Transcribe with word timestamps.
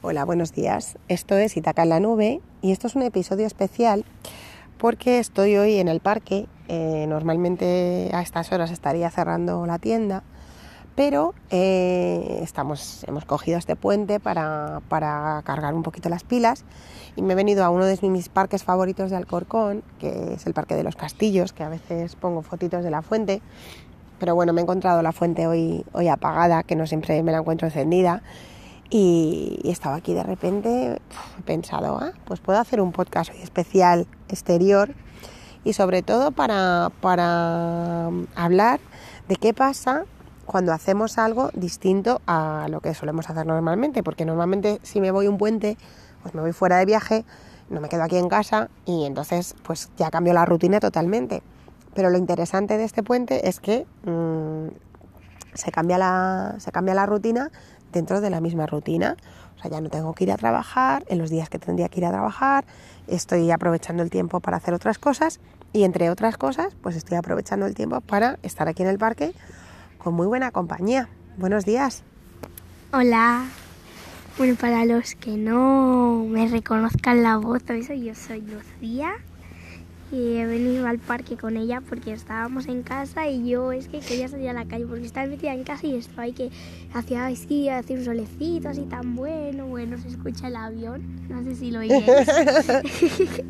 Hola, 0.00 0.24
buenos 0.24 0.52
días. 0.52 0.96
Esto 1.08 1.36
es 1.36 1.56
Itaca 1.56 1.82
en 1.82 1.88
la 1.88 1.98
Nube 1.98 2.40
y 2.62 2.70
esto 2.70 2.86
es 2.86 2.94
un 2.94 3.02
episodio 3.02 3.48
especial 3.48 4.04
porque 4.78 5.18
estoy 5.18 5.56
hoy 5.56 5.80
en 5.80 5.88
el 5.88 5.98
parque. 5.98 6.46
Eh, 6.68 7.06
normalmente 7.08 8.08
a 8.12 8.22
estas 8.22 8.52
horas 8.52 8.70
estaría 8.70 9.10
cerrando 9.10 9.66
la 9.66 9.80
tienda, 9.80 10.22
pero 10.94 11.34
eh, 11.50 12.38
estamos, 12.44 13.04
hemos 13.08 13.24
cogido 13.24 13.58
este 13.58 13.74
puente 13.74 14.20
para, 14.20 14.82
para, 14.88 15.42
cargar 15.44 15.74
un 15.74 15.82
poquito 15.82 16.08
las 16.08 16.22
pilas 16.22 16.64
y 17.16 17.22
me 17.22 17.32
he 17.32 17.36
venido 17.36 17.64
a 17.64 17.70
uno 17.70 17.84
de 17.84 17.98
mis 18.08 18.28
parques 18.28 18.62
favoritos 18.62 19.10
de 19.10 19.16
Alcorcón, 19.16 19.82
que 19.98 20.34
es 20.34 20.46
el 20.46 20.54
Parque 20.54 20.76
de 20.76 20.84
los 20.84 20.94
Castillos, 20.94 21.52
que 21.52 21.64
a 21.64 21.68
veces 21.68 22.14
pongo 22.14 22.42
fotitos 22.42 22.84
de 22.84 22.92
la 22.92 23.02
fuente. 23.02 23.42
Pero 24.20 24.36
bueno, 24.36 24.52
me 24.52 24.60
he 24.60 24.62
encontrado 24.62 25.02
la 25.02 25.10
fuente 25.10 25.48
hoy, 25.48 25.84
hoy 25.92 26.06
apagada, 26.06 26.62
que 26.62 26.76
no 26.76 26.86
siempre 26.86 27.20
me 27.24 27.32
la 27.32 27.38
encuentro 27.38 27.66
encendida. 27.66 28.22
Y, 28.90 29.60
estaba 29.64 29.96
aquí 29.96 30.14
de 30.14 30.22
repente, 30.22 31.00
he 31.38 31.42
pensado, 31.42 31.98
ah, 32.00 32.12
pues 32.24 32.40
puedo 32.40 32.58
hacer 32.58 32.80
un 32.80 32.92
podcast 32.92 33.30
especial 33.34 34.06
exterior 34.28 34.94
y 35.64 35.74
sobre 35.74 36.02
todo 36.02 36.30
para, 36.30 36.90
para 37.00 38.10
hablar 38.34 38.80
de 39.28 39.36
qué 39.36 39.52
pasa 39.52 40.04
cuando 40.46 40.72
hacemos 40.72 41.18
algo 41.18 41.50
distinto 41.52 42.22
a 42.26 42.68
lo 42.70 42.80
que 42.80 42.94
solemos 42.94 43.28
hacer 43.28 43.46
normalmente, 43.46 44.02
porque 44.02 44.24
normalmente 44.24 44.80
si 44.82 45.00
me 45.00 45.10
voy 45.10 45.28
un 45.28 45.36
puente, 45.36 45.76
pues 46.22 46.34
me 46.34 46.40
voy 46.40 46.52
fuera 46.52 46.78
de 46.78 46.86
viaje, 46.86 47.26
no 47.68 47.82
me 47.82 47.90
quedo 47.90 48.02
aquí 48.02 48.16
en 48.16 48.30
casa 48.30 48.70
y 48.86 49.04
entonces 49.04 49.54
pues 49.62 49.90
ya 49.98 50.10
cambio 50.10 50.32
la 50.32 50.46
rutina 50.46 50.80
totalmente. 50.80 51.42
Pero 51.94 52.08
lo 52.08 52.16
interesante 52.16 52.78
de 52.78 52.84
este 52.84 53.02
puente 53.02 53.48
es 53.48 53.60
que 53.60 53.86
mmm, 54.04 54.68
se, 55.52 55.70
cambia 55.70 55.98
la, 55.98 56.54
se 56.58 56.72
cambia 56.72 56.94
la 56.94 57.04
rutina 57.04 57.50
dentro 57.92 58.20
de 58.20 58.30
la 58.30 58.40
misma 58.40 58.66
rutina. 58.66 59.16
O 59.56 59.60
sea, 59.60 59.70
ya 59.70 59.80
no 59.80 59.90
tengo 59.90 60.14
que 60.14 60.24
ir 60.24 60.32
a 60.32 60.36
trabajar 60.36 61.04
en 61.08 61.18
los 61.18 61.30
días 61.30 61.48
que 61.48 61.58
tendría 61.58 61.88
que 61.88 62.00
ir 62.00 62.06
a 62.06 62.10
trabajar, 62.10 62.64
estoy 63.08 63.50
aprovechando 63.50 64.02
el 64.02 64.10
tiempo 64.10 64.40
para 64.40 64.56
hacer 64.58 64.72
otras 64.74 64.98
cosas 64.98 65.40
y 65.72 65.82
entre 65.82 66.10
otras 66.10 66.36
cosas, 66.36 66.74
pues 66.80 66.96
estoy 66.96 67.16
aprovechando 67.16 67.66
el 67.66 67.74
tiempo 67.74 68.00
para 68.00 68.38
estar 68.42 68.68
aquí 68.68 68.82
en 68.82 68.88
el 68.88 68.98
parque 68.98 69.32
con 69.98 70.14
muy 70.14 70.26
buena 70.26 70.50
compañía. 70.50 71.08
Buenos 71.36 71.64
días. 71.64 72.02
Hola. 72.92 73.46
Bueno, 74.38 74.54
para 74.54 74.84
los 74.84 75.16
que 75.16 75.32
no 75.32 76.24
me 76.28 76.46
reconozcan 76.46 77.24
la 77.24 77.38
voz 77.38 77.68
eso, 77.68 77.92
yo 77.92 78.14
soy 78.14 78.40
Lucía 78.42 79.10
y 80.10 80.36
he 80.36 80.46
venido 80.46 80.86
al 80.86 80.98
parque 80.98 81.36
con 81.36 81.56
ella 81.56 81.82
porque 81.86 82.12
estábamos 82.12 82.66
en 82.66 82.82
casa 82.82 83.28
y 83.28 83.48
yo 83.48 83.72
es 83.72 83.88
que 83.88 84.00
quería 84.00 84.28
salir 84.28 84.48
a 84.48 84.52
la 84.54 84.64
calle 84.64 84.86
porque 84.86 85.04
estaba 85.04 85.26
metida 85.26 85.52
en 85.52 85.64
casa 85.64 85.86
y 85.86 85.96
estaba 85.96 86.22
ahí 86.22 86.32
que 86.32 86.50
hacía 86.94 87.26
así, 87.26 87.68
hacía 87.68 87.96
un 87.96 88.04
solecito 88.04 88.70
así 88.70 88.82
tan 88.82 89.14
bueno, 89.14 89.66
bueno, 89.66 89.98
se 89.98 90.08
escucha 90.08 90.48
el 90.48 90.56
avión, 90.56 91.02
no 91.28 91.42
sé 91.44 91.54
si 91.56 91.70
lo 91.70 91.80
oís. 91.80 91.92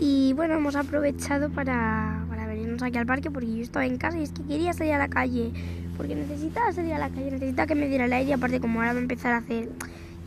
y 0.00 0.32
bueno, 0.32 0.54
hemos 0.54 0.74
aprovechado 0.74 1.50
para, 1.50 2.24
para 2.28 2.46
venirnos 2.48 2.82
aquí 2.82 2.98
al 2.98 3.06
parque 3.06 3.30
porque 3.30 3.54
yo 3.54 3.62
estaba 3.62 3.86
en 3.86 3.96
casa 3.96 4.18
y 4.18 4.24
es 4.24 4.32
que 4.32 4.42
quería 4.42 4.72
salir 4.72 4.94
a 4.94 4.98
la 4.98 5.08
calle 5.08 5.52
porque 5.96 6.16
necesitaba 6.16 6.72
salir 6.72 6.94
a 6.94 6.98
la 6.98 7.10
calle, 7.10 7.30
necesitaba 7.30 7.66
que 7.68 7.76
me 7.76 7.86
diera 7.86 8.06
el 8.06 8.12
aire 8.12 8.30
y 8.30 8.32
aparte 8.32 8.58
como 8.58 8.80
ahora 8.80 8.94
va 8.94 8.98
a 8.98 9.02
empezar 9.02 9.34
a 9.34 9.36
hacer 9.36 9.68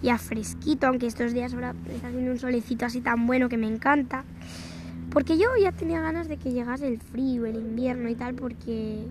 ya 0.02 0.18
fresquito, 0.18 0.88
aunque 0.88 1.08
estos 1.08 1.34
días 1.34 1.54
ahora 1.54 1.74
está 1.94 2.08
haciendo 2.08 2.32
un 2.32 2.40
solecito 2.40 2.86
así 2.86 3.02
tan 3.02 3.28
bueno 3.28 3.50
que 3.50 3.58
me 3.58 3.68
encanta. 3.68 4.24
Porque 5.12 5.38
yo 5.38 5.48
ya 5.62 5.72
tenía 5.72 6.02
ganas 6.02 6.28
de 6.28 6.38
que 6.38 6.52
llegase 6.52 6.88
el 6.88 7.00
frío, 7.00 7.46
el 7.46 7.56
invierno 7.56 8.10
y 8.10 8.16
tal, 8.16 8.36
porque 8.36 9.06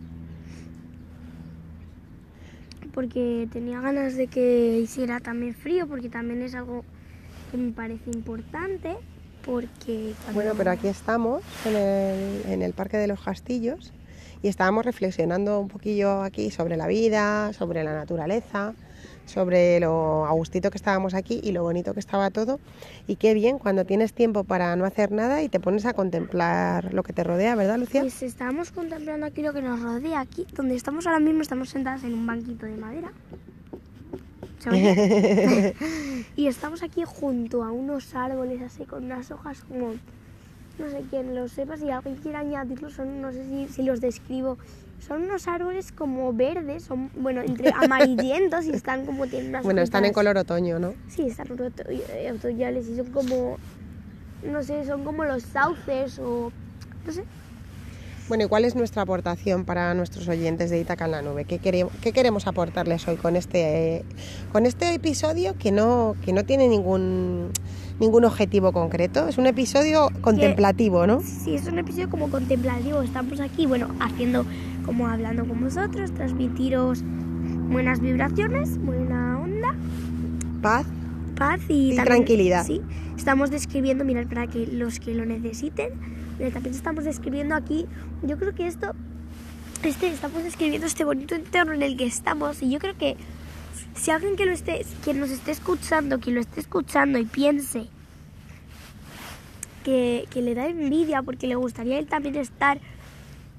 porque 2.97 3.47
tenía 3.53 3.79
ganas 3.83 4.15
de 4.17 4.27
que 4.27 4.79
hiciera 4.79 5.21
también 5.21 5.55
frío, 5.55 5.87
porque 5.87 6.09
también 6.09 6.41
es 6.41 6.55
algo 6.55 6.83
que 7.51 7.59
me 7.59 7.71
parece 7.73 8.11
importante, 8.11 8.97
porque... 9.45 10.15
Bueno, 10.33 10.53
pero 10.57 10.71
aquí 10.71 10.89
estamos 10.89 11.43
en 11.67 11.77
el, 11.77 12.53
en 12.53 12.63
el 12.63 12.73
Parque 12.73 12.97
de 12.97 13.07
los 13.07 13.21
Castillos 13.21 13.93
y 14.43 14.49
estábamos 14.49 14.87
reflexionando 14.87 15.61
un 15.61 15.69
poquillo 15.69 16.23
aquí 16.23 16.51
sobre 16.51 16.79
la 16.79 16.87
vida, 16.87 17.53
sobre 17.53 17.85
la 17.85 17.95
naturaleza, 17.95 18.73
sobre 19.25 19.81
lo 19.81 20.27
agustito 20.27 20.71
que 20.71 20.77
estábamos 20.77 21.15
aquí 21.15 21.41
y 21.43 21.53
lo 21.53 21.63
bonito 21.63 21.95
que 21.95 22.01
estaba 22.01 22.31
todo. 22.31 22.61
Y 23.07 23.17
qué 23.17 23.35
bien 23.35 23.59
cuando 23.59 23.85
tienes 23.85 24.13
tiempo 24.13 24.45
para 24.45 24.77
no 24.77 24.85
hacer 24.85 25.13
nada 25.13 25.43
y 25.43 25.49
te 25.49 25.61
pones 25.61 25.87
a 25.87 25.95
contemplar 25.95 26.93
lo 26.93 27.03
que 27.03 27.13
te 27.13 27.25
rodea, 27.25 27.55
¿verdad, 27.55 27.79
Lucía? 27.79 28.01
Pues 28.01 28.23
estábamos 28.23 28.71
contemplando 28.71 29.27
aquí 29.27 29.43
lo 29.43 29.53
que 29.53 29.63
nos 29.63 29.81
rodea. 29.81 30.21
Aquí, 30.21 30.47
donde 30.55 30.75
estamos 30.75 31.07
ahora 31.07 31.21
mismo, 31.21 31.43
estamos 31.43 31.69
sentadas 31.69 32.05
en 32.05 32.15
un 32.15 32.27
banquito 32.27 32.67
de 32.67 32.77
madera. 32.77 33.13
y 36.37 36.47
estamos 36.49 36.83
aquí 36.83 37.03
junto 37.05 37.63
a 37.63 37.71
unos 37.71 38.15
árboles 38.15 38.63
así 38.63 38.85
con 38.85 39.05
unas 39.05 39.31
hojas 39.31 39.63
como 39.63 39.95
no 40.79 40.91
sé 40.91 41.03
quién 41.11 41.35
lo 41.35 41.49
sepa 41.49 41.77
si 41.77 41.91
alguien 41.91 42.17
quiere 42.17 42.39
añadirlo 42.39 42.91
son 42.91 43.21
no 43.21 43.33
sé 43.33 43.45
si, 43.45 43.69
si 43.69 43.83
los 43.83 44.01
describo 44.01 44.59
son 45.07 45.23
unos 45.23 45.47
árboles 45.47 45.93
como 45.93 46.33
verdes, 46.33 46.85
son, 46.85 47.11
bueno, 47.17 47.43
entre 47.43 47.71
amarillentos 47.77 48.65
y 48.67 48.71
están 48.71 49.07
como 49.07 49.27
tienen 49.27 49.51
unas 49.51 49.65
Bueno, 49.65 49.83
están 49.83 50.05
en 50.05 50.13
color 50.13 50.37
otoño, 50.39 50.79
¿no? 50.79 50.95
Sí, 51.09 51.27
están 51.27 51.47
eh, 51.49 52.33
otoñales 52.35 52.89
y 52.89 52.97
son 52.97 53.07
como, 53.07 53.59
no 54.43 54.63
sé, 54.63 54.85
son 54.85 55.05
como 55.05 55.25
los 55.25 55.43
sauces 55.43 56.19
o, 56.19 56.51
no 57.07 57.13
sé. 57.13 57.25
Bueno, 58.29 58.45
¿y 58.45 58.49
cuál 58.49 58.65
es 58.65 58.75
nuestra 58.75 59.03
aportación 59.03 59.65
para 59.65 59.95
nuestros 59.95 60.27
oyentes 60.27 60.71
de 60.71 60.81
Itaca 60.81 61.05
en 61.05 61.13
la 61.13 61.23
Nube? 61.23 61.45
¿Qué, 61.45 61.61
queremos, 61.61 61.93
qué 62.01 62.13
queremos 62.13 62.49
aportarles 62.49 63.07
hoy 63.07 63.15
con 63.17 63.37
este, 63.37 64.05
con 64.51 64.67
este 64.67 64.93
episodio 64.95 65.55
que 65.57 65.71
no, 65.71 66.17
que 66.25 66.33
no 66.33 66.45
tiene 66.45 66.67
ningún 66.67 67.53
ningún 67.99 68.25
objetivo 68.25 68.73
concreto. 68.73 69.29
Es 69.29 69.39
un 69.39 69.47
episodio 69.47 70.11
contemplativo, 70.21 71.07
¿no? 71.07 71.21
Sí, 71.21 71.55
es 71.55 71.67
un 71.67 71.79
episodio 71.79 72.11
como 72.11 72.31
contemplativo. 72.31 73.03
Estamos 73.03 73.41
aquí, 73.41 73.67
bueno, 73.67 73.89
haciendo 74.01 74.45
como 74.85 75.09
hablando 75.09 75.47
con 75.47 75.61
vosotros, 75.61 76.13
transmitiros 76.13 77.03
buenas 77.69 78.01
vibraciones, 78.01 78.79
buena 78.79 79.41
onda, 79.41 79.75
paz, 80.63 80.87
paz 81.37 81.61
y, 81.69 81.97
tranquilidad. 81.97 82.65
Sí, 82.65 82.81
estamos 83.17 83.51
describiendo, 83.51 84.05
mirad, 84.05 84.27
para 84.27 84.47
que 84.47 84.67
los 84.67 85.01
que 85.01 85.15
lo 85.15 85.25
necesiten, 85.25 85.91
también 86.53 86.75
estamos 86.75 87.05
describiendo 87.05 87.55
aquí, 87.55 87.87
yo 88.23 88.39
creo 88.39 88.55
que 88.55 88.67
esto, 88.67 88.93
este, 89.83 90.09
estamos 90.09 90.45
describiendo 90.45 90.87
este 90.87 91.05
bonito 91.05 91.35
entorno 91.35 91.73
en 91.73 91.83
el 91.83 91.97
que 91.97 92.07
estamos 92.07 92.63
y 92.63 92.71
yo 92.71 92.79
creo 92.79 92.97
que 92.97 93.17
si 93.95 94.11
alguien 94.11 94.37
que 94.37 94.47
lo 94.47 94.53
esté, 94.53 94.85
que 95.05 95.15
nos 95.15 95.31
esté 95.31 95.53
escuchando, 95.53 96.19
que 96.19 96.31
lo 96.31 96.41
esté 96.41 96.61
escuchando 96.61 97.19
y 97.19 97.25
piense 97.25 97.87
que, 99.85 100.27
que 100.31 100.43
le 100.43 100.55
da 100.55 100.67
envidia 100.67 101.23
porque 101.23 101.47
le 101.47 101.55
gustaría 101.55 101.99
él 101.99 102.07
también 102.07 102.37
estar 102.37 102.81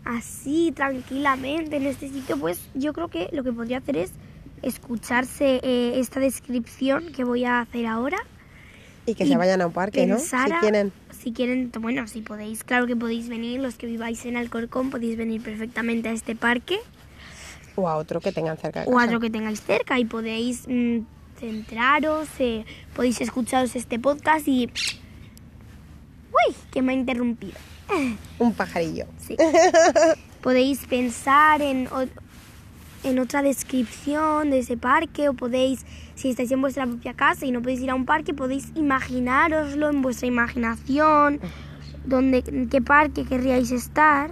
así 0.08 0.72
tranquilamente 0.74 1.76
en 1.78 1.86
este 1.86 2.10
sitio, 2.10 2.38
pues 2.38 2.60
yo 2.74 2.94
creo 2.94 3.10
que 3.10 3.30
lo 3.32 3.44
que 3.44 3.52
podría 3.52 3.80
hacer 3.80 3.98
es 3.98 4.12
escucharse 4.62 5.60
eh, 5.64 6.00
esta 6.00 6.20
descripción 6.20 7.12
que 7.12 7.24
voy 7.24 7.46
a 7.46 7.62
hacer 7.62 7.86
ahora. 7.86 8.18
Y 9.06 9.16
que 9.16 9.26
se 9.26 9.38
vayan 9.38 9.62
a 9.62 9.68
un 9.68 9.74
parque, 9.74 10.06
¿no? 10.06 10.20
Si 10.20 10.36
quieren. 10.60 10.92
Si 11.18 11.32
quieren, 11.32 11.72
bueno, 11.80 12.08
si 12.08 12.22
podéis, 12.22 12.64
claro 12.64 12.88
que 12.88 12.96
podéis 12.96 13.30
venir, 13.30 13.60
los 13.60 13.76
que 13.76 13.88
viváis 13.88 14.26
en 14.26 14.38
Alcorcón 14.38 14.90
podéis 14.90 15.18
venir 15.18 15.42
perfectamente 15.42 16.10
a 16.10 16.12
este 16.12 16.36
parque. 16.36 16.80
O 17.78 17.88
a 17.88 17.96
otro 17.96 18.20
que 18.20 18.32
tengan 18.32 18.58
cerca. 18.58 18.84
o 18.88 19.00
a 19.00 19.06
otro 19.06 19.20
que 19.20 19.30
tengáis 19.30 19.62
cerca 19.62 20.00
y 20.00 20.06
podéis 20.06 20.68
mm, 20.68 21.00
centraros, 21.40 22.28
eh, 22.40 22.66
podéis 22.96 23.22
escucharos 23.22 23.76
este 23.76 24.00
podcast 24.00 24.48
y... 24.48 24.70
¡Uy! 26.32 26.56
Que 26.72 26.82
me 26.82 26.94
ha 26.94 26.96
interrumpido. 26.96 27.58
Un 28.40 28.54
pajarillo. 28.54 29.06
Sí. 29.20 29.38
podéis 30.42 30.86
pensar 30.88 31.62
en, 31.62 31.88
en 33.04 33.20
otra 33.20 33.42
descripción 33.42 34.50
de 34.50 34.60
ese 34.60 34.78
parque 34.78 35.30
o 35.30 35.34
podéis, 35.34 35.86
si 36.16 36.30
estáis 36.30 36.52
en 36.52 36.62
vuestra 36.62 36.86
propia 36.86 37.14
casa 37.14 37.46
y 37.46 37.52
no 37.52 37.62
podéis 37.62 37.82
ir 37.82 37.92
a 37.92 37.96
un 37.96 38.06
parque, 38.06 38.34
podéis 38.34 38.72
imaginároslo 38.76 39.90
en 39.90 40.02
vuestra 40.02 40.28
imaginación, 40.28 41.40
donde, 42.06 42.44
en 42.48 42.70
qué 42.70 42.82
parque 42.82 43.26
querríais 43.26 43.72
estar. 43.72 44.32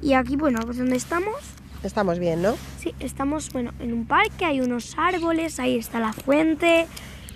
Y 0.00 0.14
aquí, 0.14 0.36
bueno, 0.36 0.60
pues 0.64 0.78
donde 0.78 0.96
estamos. 0.96 1.36
Estamos 1.82 2.18
bien, 2.18 2.42
¿no? 2.42 2.54
Sí, 2.78 2.94
estamos, 3.00 3.52
bueno, 3.52 3.72
en 3.80 3.92
un 3.92 4.06
parque, 4.06 4.44
hay 4.44 4.60
unos 4.60 4.94
árboles, 4.96 5.58
ahí 5.58 5.76
está 5.76 5.98
la 5.98 6.12
fuente. 6.12 6.86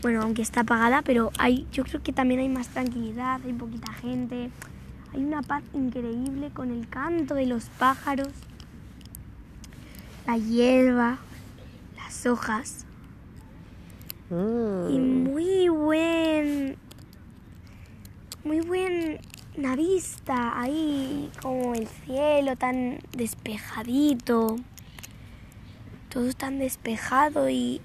Bueno, 0.03 0.23
aunque 0.23 0.43
está 0.43 0.61
apagada, 0.61 1.03
pero 1.03 1.33
hay, 1.39 1.67
yo 1.73 1.83
creo 1.83 2.03
que 2.03 2.13
también 2.13 2.39
hay 2.41 2.49
más 2.49 2.69
tranquilidad, 2.69 3.41
hay 3.45 3.53
poquita 3.53 3.93
gente. 3.95 4.51
Hay 5.13 5.25
una 5.25 5.43
paz 5.43 5.65
increíble 5.75 6.51
con 6.51 6.71
el 6.71 6.89
canto 6.89 7.35
de 7.35 7.47
los 7.47 7.65
pájaros, 7.79 8.29
la 10.27 10.37
hierba, 10.37 11.19
las 11.97 12.27
hojas. 12.27 12.85
Mm. 14.31 14.91
Y 14.91 14.99
muy 14.99 15.69
buen. 15.69 16.77
Muy 18.45 18.61
buena 19.57 19.75
vista 19.75 20.61
ahí, 20.61 21.31
como 21.41 21.75
el 21.75 21.89
cielo 21.89 22.57
tan 22.57 22.99
despejadito. 23.13 24.59
Todo 26.11 26.35
tan 26.35 26.59
despejado 26.59 27.49
y 27.49 27.81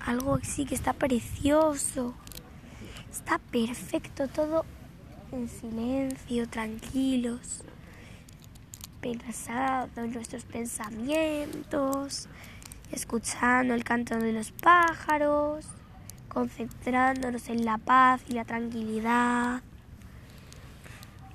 algo 0.00 0.36
así 0.36 0.64
que 0.64 0.74
está 0.74 0.94
precioso. 0.94 2.14
Está 3.10 3.38
perfecto 3.38 4.28
todo 4.28 4.64
en 5.30 5.48
silencio, 5.50 6.48
tranquilos, 6.48 7.64
pensando 9.02 10.04
en 10.04 10.12
nuestros 10.12 10.44
pensamientos, 10.44 12.28
escuchando 12.92 13.74
el 13.74 13.84
canto 13.84 14.16
de 14.16 14.32
los 14.32 14.52
pájaros, 14.52 15.66
concentrándonos 16.28 17.50
en 17.50 17.66
la 17.66 17.76
paz 17.76 18.22
y 18.28 18.32
la 18.32 18.46
tranquilidad. 18.46 19.62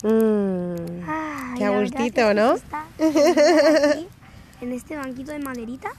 Mm, 0.04 0.76
Ay, 1.08 1.54
qué 1.58 1.64
la 1.64 1.68
a 1.68 1.72
verdad 1.72 1.82
gustito, 1.82 2.22
es 2.22 2.28
que 2.28 2.34
¿no? 2.34 3.88
aquí, 3.90 4.08
en 4.62 4.72
este 4.74 4.96
banquito 4.98 5.32
de 5.32 5.40
maderita. 5.40 5.90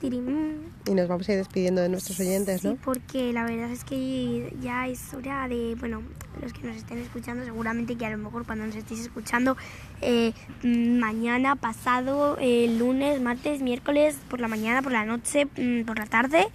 tirim. 0.00 0.52
Y 0.86 0.94
nos 0.94 1.08
vamos 1.08 1.28
a 1.28 1.32
ir 1.32 1.38
despidiendo 1.38 1.82
de 1.82 1.88
nuestros 1.90 2.18
oyentes, 2.20 2.62
Sí, 2.62 2.68
¿no? 2.68 2.76
porque 2.76 3.32
la 3.34 3.44
verdad 3.44 3.70
es 3.70 3.84
que 3.84 4.54
ya 4.62 4.86
es 4.86 5.12
hora 5.12 5.46
de, 5.48 5.76
bueno, 5.78 6.02
los 6.40 6.52
que 6.54 6.66
nos 6.66 6.76
estén 6.76 6.98
escuchando, 6.98 7.44
seguramente 7.44 7.96
que 7.96 8.06
a 8.06 8.10
lo 8.10 8.16
mejor 8.18 8.46
cuando 8.46 8.64
nos 8.66 8.76
estéis 8.76 9.00
escuchando 9.00 9.56
eh, 10.00 10.32
mm, 10.62 10.98
mañana, 10.98 11.56
pasado, 11.56 12.36
eh, 12.40 12.74
lunes, 12.78 13.20
martes, 13.20 13.60
miércoles, 13.60 14.16
por 14.30 14.40
la 14.40 14.48
mañana, 14.48 14.80
por 14.82 14.92
la 14.92 15.04
noche, 15.04 15.46
mm, 15.56 15.84
por 15.84 15.98
la 15.98 16.06
tarde, 16.06 16.48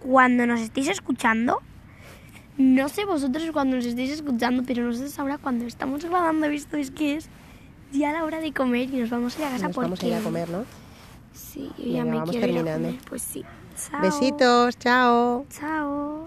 cuando 0.00 0.46
nos 0.46 0.60
estéis 0.60 0.88
escuchando, 0.88 1.62
no 2.58 2.88
sé 2.88 3.04
vosotros 3.06 3.44
cuando 3.52 3.76
nos 3.76 3.86
estéis 3.86 4.10
escuchando, 4.10 4.62
pero 4.66 4.82
nosotros 4.84 5.18
ahora 5.18 5.38
cuando 5.38 5.64
estamos 5.64 6.04
grabando 6.04 6.46
esto 6.46 6.76
es 6.76 6.90
que 6.90 7.16
es 7.16 7.28
ya 7.92 8.12
la 8.12 8.24
hora 8.24 8.40
de 8.40 8.52
comer 8.52 8.90
y 8.92 8.98
nos 8.98 9.10
vamos 9.10 9.36
a 9.36 9.40
ir 9.40 9.44
a 9.46 9.50
casa 9.52 9.66
Nos 9.68 9.74
porque... 9.74 9.86
vamos 9.86 10.02
a 10.02 10.06
ir 10.06 10.14
a 10.14 10.20
comer, 10.20 10.48
¿no? 10.50 10.64
Sí, 11.32 11.70
yo 11.78 11.84
Venga, 11.84 11.96
ya 11.96 12.04
me 12.04 12.10
vamos 12.18 12.30
quiero 12.30 12.46
ir 12.46 12.52
a 12.52 12.56
terminando. 12.64 12.88
comer, 12.88 13.04
Pues 13.08 13.22
sí. 13.22 13.44
Chao. 13.90 14.00
Besitos, 14.02 14.78
chao. 14.78 15.46
Chao. 15.50 16.26